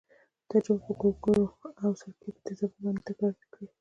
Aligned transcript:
تجربه 0.49 0.81
په 0.85 0.91
ګوګړو 1.01 1.45
او 1.83 1.91
سرکې 2.01 2.29
په 2.35 2.39
تیزابونو 2.45 2.81
باندې 2.85 3.01
تکرار 3.07 3.33
کړئ. 3.53 3.65